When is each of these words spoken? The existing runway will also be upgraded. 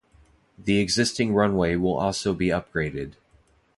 The 0.57 0.79
existing 0.79 1.35
runway 1.35 1.75
will 1.75 1.95
also 1.95 2.33
be 2.33 2.47
upgraded. 2.47 3.13